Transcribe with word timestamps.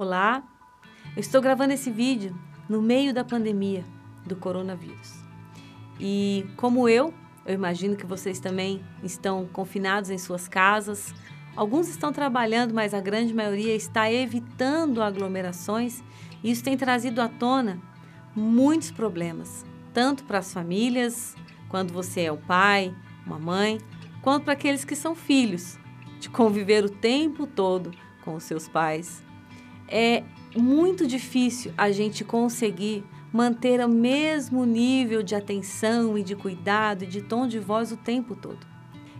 Olá, 0.00 0.42
eu 1.14 1.20
estou 1.20 1.42
gravando 1.42 1.74
esse 1.74 1.90
vídeo 1.90 2.34
no 2.66 2.80
meio 2.80 3.12
da 3.12 3.22
pandemia 3.22 3.84
do 4.24 4.34
coronavírus. 4.34 5.12
E 6.00 6.46
como 6.56 6.88
eu, 6.88 7.12
eu 7.44 7.52
imagino 7.52 7.94
que 7.94 8.06
vocês 8.06 8.40
também 8.40 8.82
estão 9.02 9.46
confinados 9.52 10.08
em 10.08 10.16
suas 10.16 10.48
casas. 10.48 11.14
Alguns 11.54 11.86
estão 11.86 12.14
trabalhando, 12.14 12.72
mas 12.72 12.94
a 12.94 13.00
grande 13.02 13.34
maioria 13.34 13.76
está 13.76 14.10
evitando 14.10 15.02
aglomerações. 15.02 16.02
E 16.42 16.50
isso 16.50 16.64
tem 16.64 16.78
trazido 16.78 17.20
à 17.20 17.28
tona 17.28 17.78
muitos 18.34 18.90
problemas, 18.90 19.66
tanto 19.92 20.24
para 20.24 20.38
as 20.38 20.50
famílias, 20.50 21.36
quando 21.68 21.92
você 21.92 22.22
é 22.22 22.32
o 22.32 22.38
pai, 22.38 22.96
uma 23.26 23.38
mãe, 23.38 23.78
quanto 24.22 24.44
para 24.44 24.54
aqueles 24.54 24.82
que 24.82 24.96
são 24.96 25.14
filhos, 25.14 25.78
de 26.18 26.30
conviver 26.30 26.86
o 26.86 26.88
tempo 26.88 27.46
todo 27.46 27.90
com 28.24 28.34
os 28.34 28.44
seus 28.44 28.66
pais 28.66 29.28
é 29.90 30.22
muito 30.56 31.06
difícil 31.06 31.72
a 31.76 31.90
gente 31.90 32.24
conseguir 32.24 33.04
manter 33.32 33.84
o 33.84 33.88
mesmo 33.88 34.64
nível 34.64 35.22
de 35.22 35.34
atenção 35.34 36.16
e 36.18 36.22
de 36.22 36.34
cuidado 36.34 37.04
e 37.04 37.06
de 37.06 37.22
tom 37.22 37.46
de 37.46 37.58
voz 37.58 37.92
o 37.92 37.96
tempo 37.96 38.34
todo. 38.34 38.66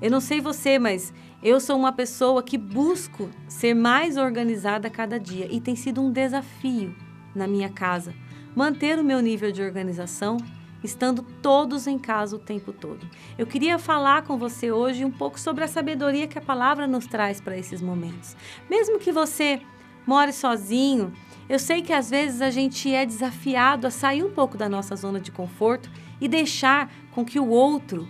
Eu 0.00 0.10
não 0.10 0.20
sei 0.20 0.40
você, 0.40 0.78
mas 0.78 1.12
eu 1.42 1.58
sou 1.58 1.76
uma 1.76 1.92
pessoa 1.92 2.42
que 2.42 2.56
busco 2.56 3.28
ser 3.48 3.74
mais 3.74 4.16
organizada 4.16 4.88
cada 4.88 5.18
dia 5.18 5.48
e 5.50 5.60
tem 5.60 5.74
sido 5.74 6.00
um 6.00 6.10
desafio 6.10 6.94
na 7.34 7.46
minha 7.46 7.68
casa 7.68 8.14
manter 8.54 8.98
o 8.98 9.04
meu 9.04 9.20
nível 9.20 9.52
de 9.52 9.62
organização 9.62 10.36
estando 10.82 11.22
todos 11.42 11.86
em 11.86 11.98
casa 11.98 12.36
o 12.36 12.38
tempo 12.38 12.72
todo. 12.72 13.08
Eu 13.36 13.46
queria 13.46 13.78
falar 13.78 14.22
com 14.22 14.36
você 14.36 14.70
hoje 14.70 15.04
um 15.04 15.10
pouco 15.10 15.38
sobre 15.38 15.64
a 15.64 15.68
sabedoria 15.68 16.26
que 16.26 16.38
a 16.38 16.42
palavra 16.42 16.86
nos 16.86 17.06
traz 17.06 17.40
para 17.40 17.56
esses 17.58 17.82
momentos. 17.82 18.36
Mesmo 18.70 18.98
que 18.98 19.12
você 19.12 19.60
more 20.08 20.32
sozinho, 20.32 21.12
eu 21.50 21.58
sei 21.58 21.82
que 21.82 21.92
às 21.92 22.08
vezes 22.08 22.40
a 22.40 22.50
gente 22.50 22.90
é 22.90 23.04
desafiado 23.04 23.86
a 23.86 23.90
sair 23.90 24.24
um 24.24 24.30
pouco 24.30 24.56
da 24.56 24.66
nossa 24.66 24.96
zona 24.96 25.20
de 25.20 25.30
conforto 25.30 25.90
e 26.18 26.26
deixar 26.26 26.90
com 27.12 27.26
que 27.26 27.38
o 27.38 27.48
outro 27.48 28.08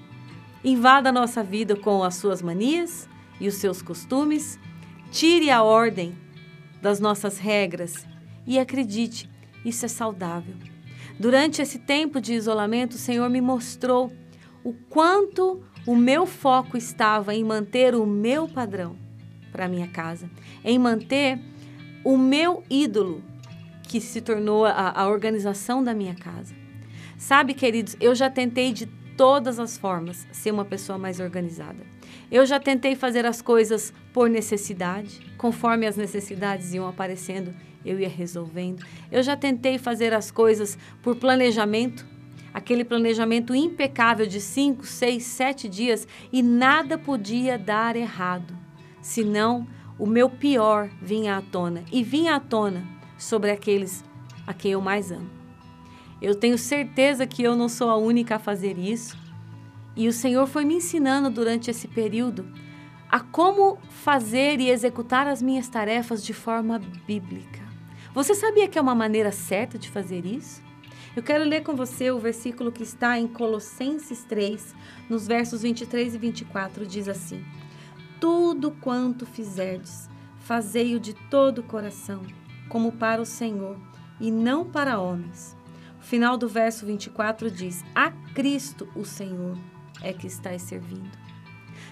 invada 0.62 1.08
a 1.08 1.12
nossa 1.12 1.42
vida 1.42 1.74
com 1.74 2.04
as 2.04 2.14
suas 2.14 2.40
manias 2.40 3.08
e 3.40 3.48
os 3.48 3.54
seus 3.54 3.82
costumes, 3.82 4.60
tire 5.10 5.50
a 5.50 5.64
ordem 5.64 6.16
das 6.80 7.00
nossas 7.00 7.38
regras 7.38 8.06
e 8.46 8.60
acredite, 8.60 9.28
isso 9.64 9.84
é 9.84 9.88
saudável. 9.88 10.54
Durante 11.18 11.60
esse 11.60 11.80
tempo 11.80 12.20
de 12.20 12.32
isolamento, 12.32 12.92
o 12.94 12.98
Senhor 12.98 13.28
me 13.28 13.40
mostrou 13.40 14.12
o 14.62 14.72
quanto 14.88 15.60
o 15.84 15.96
meu 15.96 16.26
foco 16.26 16.76
estava 16.76 17.34
em 17.34 17.42
manter 17.42 17.96
o 17.96 18.06
meu 18.06 18.46
padrão 18.46 18.96
para 19.50 19.66
minha 19.66 19.88
casa, 19.88 20.30
em 20.64 20.78
manter 20.78 21.40
o 22.04 22.16
meu 22.16 22.62
ídolo, 22.70 23.22
que 23.82 24.00
se 24.00 24.20
tornou 24.20 24.64
a, 24.64 24.92
a 24.94 25.08
organização 25.08 25.82
da 25.82 25.94
minha 25.94 26.14
casa. 26.14 26.54
Sabe, 27.16 27.54
queridos, 27.54 27.96
eu 28.00 28.14
já 28.14 28.30
tentei 28.30 28.72
de 28.72 28.86
todas 29.16 29.58
as 29.58 29.76
formas 29.76 30.26
ser 30.30 30.52
uma 30.52 30.64
pessoa 30.64 30.96
mais 30.96 31.18
organizada. 31.18 31.84
Eu 32.30 32.46
já 32.46 32.60
tentei 32.60 32.94
fazer 32.94 33.26
as 33.26 33.42
coisas 33.42 33.92
por 34.12 34.30
necessidade, 34.30 35.20
conforme 35.36 35.86
as 35.86 35.96
necessidades 35.96 36.72
iam 36.72 36.86
aparecendo, 36.86 37.54
eu 37.84 37.98
ia 37.98 38.08
resolvendo. 38.08 38.84
Eu 39.10 39.22
já 39.22 39.36
tentei 39.36 39.78
fazer 39.78 40.12
as 40.12 40.30
coisas 40.30 40.78
por 41.02 41.16
planejamento, 41.16 42.06
aquele 42.52 42.84
planejamento 42.84 43.54
impecável 43.54 44.26
de 44.26 44.40
cinco, 44.40 44.86
seis, 44.86 45.24
sete 45.24 45.68
dias 45.68 46.06
e 46.32 46.42
nada 46.42 46.96
podia 46.98 47.58
dar 47.58 47.96
errado, 47.96 48.54
senão 49.00 49.66
o 49.98 50.06
meu 50.06 50.30
pior 50.30 50.88
vinha 51.02 51.36
à 51.36 51.42
tona 51.42 51.84
e 51.90 52.02
vinha 52.02 52.36
à 52.36 52.40
tona 52.40 52.86
sobre 53.18 53.50
aqueles 53.50 54.04
a 54.46 54.54
quem 54.54 54.72
eu 54.72 54.80
mais 54.80 55.10
amo. 55.10 55.28
Eu 56.22 56.34
tenho 56.34 56.56
certeza 56.56 57.26
que 57.26 57.42
eu 57.42 57.56
não 57.56 57.68
sou 57.68 57.90
a 57.90 57.96
única 57.96 58.36
a 58.36 58.38
fazer 58.38 58.78
isso. 58.78 59.16
E 59.96 60.08
o 60.08 60.12
Senhor 60.12 60.46
foi 60.46 60.64
me 60.64 60.74
ensinando 60.74 61.30
durante 61.30 61.70
esse 61.70 61.88
período 61.88 62.46
a 63.10 63.20
como 63.20 63.78
fazer 63.88 64.60
e 64.60 64.70
executar 64.70 65.26
as 65.26 65.40
minhas 65.40 65.68
tarefas 65.68 66.22
de 66.22 66.32
forma 66.32 66.80
bíblica. 67.06 67.60
Você 68.14 68.34
sabia 68.34 68.68
que 68.68 68.78
é 68.78 68.82
uma 68.82 68.94
maneira 68.94 69.32
certa 69.32 69.78
de 69.78 69.88
fazer 69.88 70.26
isso? 70.26 70.62
Eu 71.16 71.22
quero 71.22 71.44
ler 71.44 71.62
com 71.62 71.74
você 71.74 72.10
o 72.10 72.18
versículo 72.18 72.70
que 72.70 72.82
está 72.82 73.18
em 73.18 73.26
Colossenses 73.26 74.24
3, 74.24 74.74
nos 75.08 75.26
versos 75.26 75.62
23 75.62 76.14
e 76.14 76.18
24, 76.18 76.86
diz 76.86 77.08
assim: 77.08 77.44
tudo 78.20 78.70
quanto 78.70 79.26
fizerdes, 79.26 80.08
fazei-o 80.38 81.00
de 81.00 81.14
todo 81.14 81.58
o 81.58 81.62
coração, 81.62 82.22
como 82.68 82.92
para 82.92 83.20
o 83.20 83.26
Senhor, 83.26 83.76
e 84.20 84.30
não 84.30 84.64
para 84.64 85.00
homens. 85.00 85.56
O 86.00 86.02
final 86.02 86.36
do 86.36 86.48
verso 86.48 86.86
24 86.86 87.50
diz: 87.50 87.84
A 87.94 88.10
Cristo 88.34 88.88
o 88.94 89.04
Senhor 89.04 89.56
é 90.02 90.12
que 90.12 90.26
estáis 90.26 90.62
servindo. 90.62 91.10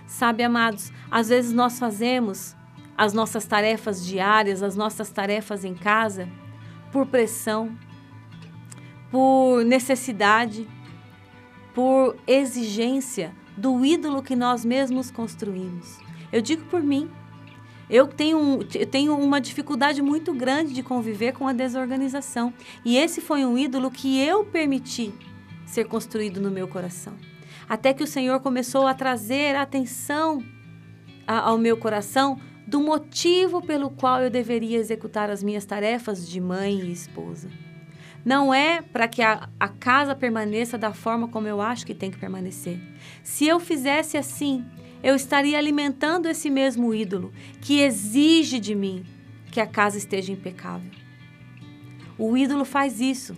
Sabe, 0.06 0.42
amados, 0.42 0.92
às 1.10 1.28
vezes 1.28 1.52
nós 1.52 1.78
fazemos 1.78 2.56
as 2.96 3.12
nossas 3.12 3.44
tarefas 3.44 4.04
diárias, 4.04 4.62
as 4.62 4.76
nossas 4.76 5.10
tarefas 5.10 5.64
em 5.64 5.74
casa, 5.74 6.28
por 6.90 7.06
pressão, 7.06 7.76
por 9.10 9.64
necessidade, 9.64 10.66
por 11.74 12.16
exigência 12.26 13.34
do 13.56 13.84
ídolo 13.84 14.22
que 14.22 14.34
nós 14.34 14.64
mesmos 14.64 15.10
construímos. 15.10 16.05
Eu 16.32 16.40
digo 16.40 16.64
por 16.66 16.82
mim. 16.82 17.10
Eu 17.88 18.08
tenho, 18.08 18.66
eu 18.74 18.86
tenho 18.86 19.16
uma 19.16 19.40
dificuldade 19.40 20.02
muito 20.02 20.34
grande 20.34 20.74
de 20.74 20.82
conviver 20.82 21.32
com 21.32 21.46
a 21.46 21.52
desorganização. 21.52 22.52
E 22.84 22.96
esse 22.96 23.20
foi 23.20 23.44
um 23.44 23.56
ídolo 23.56 23.90
que 23.90 24.20
eu 24.20 24.44
permiti 24.44 25.14
ser 25.64 25.84
construído 25.84 26.40
no 26.40 26.50
meu 26.50 26.66
coração. 26.66 27.14
Até 27.68 27.92
que 27.92 28.02
o 28.02 28.06
Senhor 28.06 28.40
começou 28.40 28.86
a 28.86 28.94
trazer 28.94 29.56
atenção 29.56 30.42
ao 31.26 31.58
meu 31.58 31.76
coração 31.76 32.38
do 32.66 32.80
motivo 32.80 33.62
pelo 33.62 33.90
qual 33.90 34.22
eu 34.22 34.30
deveria 34.30 34.78
executar 34.78 35.30
as 35.30 35.42
minhas 35.42 35.64
tarefas 35.64 36.28
de 36.28 36.40
mãe 36.40 36.80
e 36.80 36.92
esposa. 36.92 37.48
Não 38.24 38.52
é 38.52 38.82
para 38.82 39.06
que 39.06 39.22
a, 39.22 39.48
a, 39.58 39.68
casa 39.68 40.12
permaneça 40.12 40.76
da 40.76 40.92
forma 40.92 41.28
como 41.28 41.46
eu 41.46 41.60
acho 41.60 41.86
que 41.86 41.94
tem 41.94 42.10
que 42.10 42.18
permanecer. 42.18 42.80
Se 43.22 43.46
eu 43.46 43.60
fizesse 43.60 44.16
assim, 44.16 44.64
eu 45.02 45.14
estaria 45.14 45.58
alimentando 45.58 46.28
esse 46.28 46.50
mesmo 46.50 46.94
ídolo 46.94 47.32
que 47.60 47.80
exige 47.80 48.58
de 48.58 48.74
mim 48.74 49.04
que 49.50 49.60
a 49.60 49.66
casa 49.66 49.98
esteja 49.98 50.32
impecável. 50.32 50.90
O 52.18 52.36
ídolo 52.36 52.64
faz 52.64 53.00
isso 53.00 53.36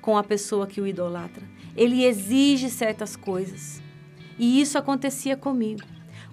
com 0.00 0.16
a 0.16 0.24
pessoa 0.24 0.66
que 0.66 0.80
o 0.80 0.86
idolatra. 0.86 1.44
Ele 1.76 2.04
exige 2.04 2.70
certas 2.70 3.16
coisas. 3.16 3.82
E 4.38 4.60
isso 4.60 4.78
acontecia 4.78 5.36
comigo. 5.36 5.82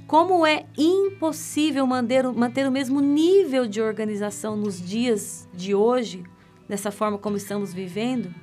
Como 0.08 0.46
é 0.46 0.66
impossível 0.78 1.88
manter, 1.88 2.24
manter 2.32 2.68
o 2.68 2.72
mesmo 2.72 3.02
nível 3.02 3.66
de 3.66 3.82
organização 3.82 4.56
nos 4.56 4.80
dias 4.80 5.50
de 5.54 5.74
hoje, 5.74 6.24
dessa 6.68 6.92
forma 6.92 7.18
como 7.18 7.38
estamos 7.38 7.74
vivendo, 7.74 8.34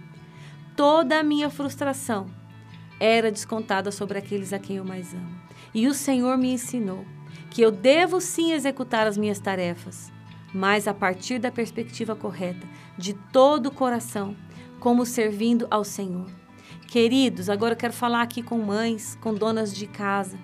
toda 0.76 1.20
a 1.20 1.22
minha 1.22 1.48
frustração 1.48 2.26
era 3.02 3.32
descontada 3.32 3.90
sobre 3.90 4.16
aqueles 4.16 4.52
a 4.52 4.60
quem 4.60 4.76
eu 4.76 4.84
mais 4.84 5.12
amo. 5.12 5.40
E 5.74 5.88
o 5.88 5.94
Senhor 5.94 6.38
me 6.38 6.52
ensinou 6.52 7.04
que 7.50 7.60
eu 7.60 7.72
devo 7.72 8.20
sim 8.20 8.52
executar 8.52 9.08
as 9.08 9.18
minhas 9.18 9.40
tarefas, 9.40 10.12
mas 10.54 10.86
a 10.86 10.94
partir 10.94 11.40
da 11.40 11.50
perspectiva 11.50 12.14
correta, 12.14 12.64
de 12.96 13.12
todo 13.32 13.66
o 13.66 13.74
coração, 13.74 14.36
como 14.78 15.04
servindo 15.04 15.66
ao 15.68 15.82
Senhor. 15.82 16.30
Queridos, 16.86 17.50
agora 17.50 17.72
eu 17.72 17.76
quero 17.78 17.92
falar 17.92 18.22
aqui 18.22 18.40
com 18.40 18.58
mães, 18.58 19.18
com 19.20 19.34
donas 19.34 19.74
de 19.74 19.88
casa. 19.88 20.38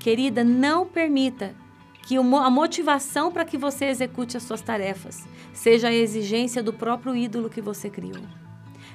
Querida, 0.00 0.42
não 0.42 0.84
permita 0.84 1.54
que 2.02 2.16
a 2.16 2.50
motivação 2.50 3.30
para 3.30 3.44
que 3.44 3.56
você 3.56 3.84
execute 3.84 4.36
as 4.36 4.42
suas 4.42 4.60
tarefas 4.60 5.24
seja 5.52 5.86
a 5.86 5.94
exigência 5.94 6.64
do 6.64 6.72
próprio 6.72 7.14
ídolo 7.14 7.48
que 7.48 7.60
você 7.60 7.88
criou. 7.88 8.39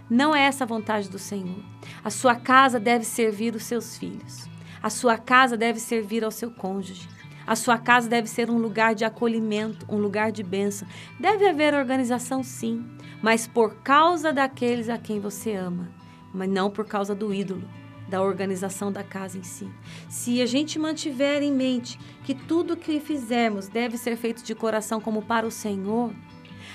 Não 0.09 0.35
é 0.35 0.43
essa 0.45 0.63
a 0.63 0.67
vontade 0.67 1.09
do 1.09 1.17
Senhor. 1.17 1.63
A 2.03 2.09
sua 2.09 2.35
casa 2.35 2.79
deve 2.79 3.03
servir 3.03 3.55
os 3.55 3.63
seus 3.63 3.97
filhos. 3.97 4.47
A 4.81 4.89
sua 4.89 5.17
casa 5.17 5.57
deve 5.57 5.79
servir 5.79 6.23
ao 6.23 6.29
seu 6.29 6.51
cônjuge. 6.51 7.09
A 7.47 7.55
sua 7.55 7.77
casa 7.77 8.09
deve 8.09 8.27
ser 8.27 8.49
um 8.49 8.57
lugar 8.57 8.93
de 8.95 9.05
acolhimento, 9.05 9.85
um 9.89 9.97
lugar 9.97 10.31
de 10.31 10.43
bênção. 10.43 10.87
Deve 11.19 11.47
haver 11.47 11.73
organização, 11.73 12.43
sim, 12.43 12.85
mas 13.21 13.47
por 13.47 13.75
causa 13.77 14.33
daqueles 14.33 14.89
a 14.89 14.97
quem 14.97 15.19
você 15.19 15.53
ama, 15.53 15.89
mas 16.33 16.49
não 16.49 16.69
por 16.69 16.85
causa 16.85 17.13
do 17.13 17.33
ídolo, 17.33 17.67
da 18.07 18.21
organização 18.21 18.91
da 18.91 19.03
casa 19.03 19.37
em 19.37 19.43
si. 19.43 19.67
Se 20.09 20.41
a 20.41 20.45
gente 20.45 20.79
mantiver 20.79 21.43
em 21.43 21.51
mente 21.51 21.99
que 22.23 22.33
tudo 22.33 22.77
que 22.77 22.99
fizermos 22.99 23.67
deve 23.67 23.97
ser 23.97 24.15
feito 24.15 24.43
de 24.43 24.55
coração 24.55 24.99
como 24.99 25.21
para 25.21 25.45
o 25.45 25.51
Senhor, 25.51 26.11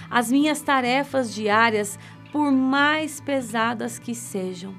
as 0.09 0.31
minhas 0.31 0.61
tarefas 0.61 1.33
diárias, 1.33 1.99
por 2.33 2.51
mais 2.51 3.21
pesadas 3.21 3.99
que 3.99 4.15
sejam, 4.15 4.75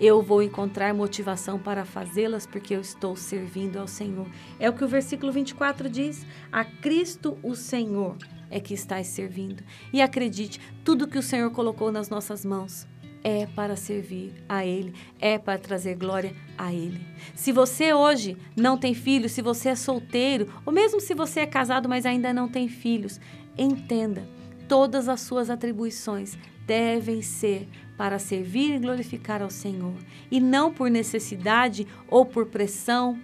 eu 0.00 0.20
vou 0.20 0.42
encontrar 0.42 0.92
motivação 0.92 1.58
para 1.58 1.84
fazê-las 1.84 2.46
porque 2.46 2.74
eu 2.74 2.80
estou 2.80 3.14
servindo 3.14 3.78
ao 3.78 3.86
Senhor. 3.86 4.26
É 4.58 4.68
o 4.68 4.72
que 4.72 4.84
o 4.84 4.88
versículo 4.88 5.30
24 5.30 5.88
diz: 5.88 6.26
A 6.50 6.64
Cristo 6.64 7.38
o 7.42 7.54
Senhor 7.54 8.16
é 8.50 8.58
que 8.58 8.74
estás 8.74 9.06
servindo. 9.06 9.62
E 9.92 10.02
acredite, 10.02 10.60
tudo 10.84 11.06
que 11.06 11.18
o 11.18 11.22
Senhor 11.22 11.50
colocou 11.50 11.92
nas 11.92 12.08
nossas 12.08 12.44
mãos 12.44 12.86
é 13.24 13.46
para 13.46 13.76
servir 13.76 14.34
a 14.48 14.66
Ele, 14.66 14.92
é 15.20 15.38
para 15.38 15.58
trazer 15.58 15.94
glória 15.94 16.34
a 16.58 16.72
Ele. 16.72 17.00
Se 17.34 17.52
você 17.52 17.94
hoje 17.94 18.36
não 18.56 18.76
tem 18.76 18.94
filhos, 18.94 19.32
se 19.32 19.40
você 19.40 19.68
é 19.68 19.76
solteiro, 19.76 20.52
ou 20.66 20.72
mesmo 20.72 21.00
se 21.00 21.14
você 21.14 21.40
é 21.40 21.46
casado, 21.46 21.88
mas 21.88 22.04
ainda 22.04 22.32
não 22.32 22.48
tem 22.48 22.68
filhos, 22.68 23.20
entenda, 23.56 24.28
todas 24.68 25.08
as 25.08 25.20
suas 25.20 25.48
atribuições 25.48 26.36
devem 26.66 27.22
ser 27.22 27.68
para 27.96 28.18
servir 28.18 28.74
e 28.74 28.78
glorificar 28.78 29.42
ao 29.42 29.50
Senhor, 29.50 29.94
e 30.30 30.40
não 30.40 30.72
por 30.72 30.90
necessidade 30.90 31.86
ou 32.08 32.24
por 32.24 32.46
pressão 32.46 33.18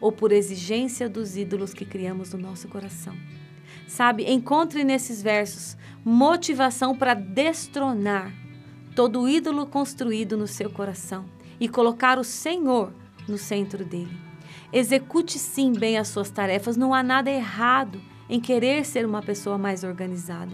ou 0.00 0.10
por 0.10 0.32
exigência 0.32 1.08
dos 1.08 1.36
ídolos 1.36 1.74
que 1.74 1.84
criamos 1.84 2.32
no 2.32 2.38
nosso 2.38 2.68
coração. 2.68 3.14
Sabe, 3.86 4.30
encontre 4.30 4.84
nesses 4.84 5.20
versos 5.20 5.76
motivação 6.04 6.96
para 6.96 7.14
destronar 7.14 8.32
todo 8.94 9.28
ídolo 9.28 9.66
construído 9.66 10.36
no 10.36 10.46
seu 10.46 10.70
coração 10.70 11.24
e 11.58 11.68
colocar 11.68 12.18
o 12.18 12.24
Senhor 12.24 12.92
no 13.28 13.36
centro 13.36 13.84
dele. 13.84 14.16
Execute 14.72 15.38
sim 15.38 15.72
bem 15.72 15.98
as 15.98 16.08
suas 16.08 16.30
tarefas, 16.30 16.76
não 16.76 16.94
há 16.94 17.02
nada 17.02 17.30
errado 17.30 18.00
em 18.28 18.40
querer 18.40 18.84
ser 18.84 19.04
uma 19.04 19.20
pessoa 19.20 19.58
mais 19.58 19.82
organizada, 19.82 20.52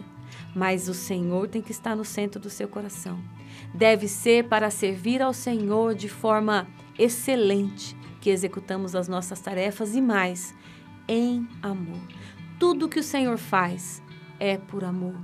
mas 0.56 0.88
o 0.88 0.94
Senhor 0.94 1.48
tem 1.48 1.60
que 1.60 1.70
estar 1.70 1.94
no 1.94 2.02
centro 2.02 2.40
do 2.40 2.48
seu 2.48 2.66
coração. 2.66 3.20
Deve 3.74 4.08
ser 4.08 4.48
para 4.48 4.70
servir 4.70 5.20
ao 5.20 5.34
Senhor 5.34 5.94
de 5.94 6.08
forma 6.08 6.66
excelente 6.98 7.94
que 8.22 8.30
executamos 8.30 8.94
as 8.94 9.06
nossas 9.06 9.38
tarefas 9.38 9.94
e 9.94 10.00
mais, 10.00 10.54
em 11.06 11.46
amor. 11.62 12.00
Tudo 12.58 12.88
que 12.88 12.98
o 12.98 13.02
Senhor 13.02 13.36
faz 13.36 14.02
é 14.40 14.56
por 14.56 14.82
amor. 14.82 15.14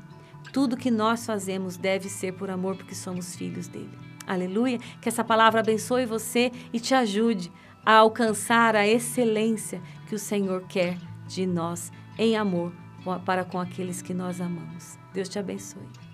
Tudo 0.52 0.76
que 0.76 0.90
nós 0.90 1.24
fazemos 1.24 1.78
deve 1.78 2.10
ser 2.10 2.32
por 2.32 2.50
amor, 2.50 2.76
porque 2.76 2.94
somos 2.94 3.34
filhos 3.34 3.68
dele. 3.68 3.98
Aleluia. 4.26 4.78
Que 5.00 5.08
essa 5.08 5.24
palavra 5.24 5.60
abençoe 5.60 6.04
você 6.04 6.52
e 6.74 6.78
te 6.78 6.94
ajude 6.94 7.50
a 7.86 7.94
alcançar 7.94 8.76
a 8.76 8.86
excelência 8.86 9.80
que 10.06 10.14
o 10.14 10.18
Senhor 10.18 10.66
quer 10.68 10.98
de 11.26 11.46
nós 11.46 11.90
em 12.18 12.36
amor 12.36 12.81
para 13.24 13.44
com 13.44 13.58
aqueles 13.58 14.02
que 14.02 14.14
nós 14.14 14.40
amamos. 14.40 14.98
Deus 15.12 15.28
te 15.28 15.38
abençoe. 15.38 16.11